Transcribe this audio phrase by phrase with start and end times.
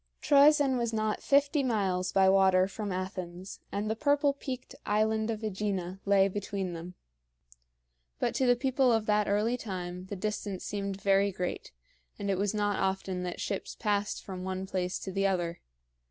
[0.19, 5.41] Troezen was not fifty miles by water from Athens, and the purple peaked island of
[5.41, 6.95] AEgina lay between them;
[8.17, 11.71] but to the people of that early time the distance seemed very great,
[12.17, 15.59] and it was not often that ships passed from one place to the other.